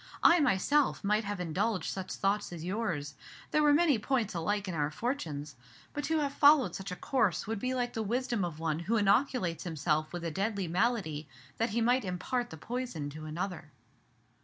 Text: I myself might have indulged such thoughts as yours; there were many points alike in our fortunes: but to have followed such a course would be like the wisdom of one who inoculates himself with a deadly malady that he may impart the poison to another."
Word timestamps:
I 0.23 0.39
myself 0.39 1.03
might 1.03 1.25
have 1.25 1.39
indulged 1.39 1.85
such 1.91 2.11
thoughts 2.13 2.51
as 2.51 2.63
yours; 2.63 3.13
there 3.51 3.61
were 3.61 3.71
many 3.71 3.99
points 3.99 4.33
alike 4.33 4.67
in 4.67 4.73
our 4.73 4.89
fortunes: 4.89 5.55
but 5.93 6.03
to 6.05 6.17
have 6.21 6.33
followed 6.33 6.73
such 6.75 6.91
a 6.91 6.95
course 6.95 7.45
would 7.45 7.59
be 7.59 7.75
like 7.75 7.93
the 7.93 8.01
wisdom 8.01 8.43
of 8.43 8.57
one 8.57 8.79
who 8.79 8.97
inoculates 8.97 9.63
himself 9.63 10.11
with 10.11 10.23
a 10.25 10.31
deadly 10.31 10.67
malady 10.67 11.27
that 11.59 11.69
he 11.69 11.81
may 11.81 12.03
impart 12.03 12.49
the 12.49 12.57
poison 12.57 13.11
to 13.11 13.25
another." 13.27 13.69